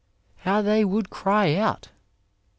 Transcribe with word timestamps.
How 0.37 0.63
they 0.63 0.83
would 0.83 1.11
cry 1.11 1.53
out! 1.53 1.89